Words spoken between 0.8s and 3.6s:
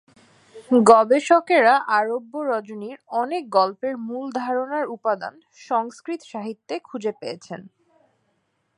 গবেষকেরা "আরব্য রজনীর" অনেক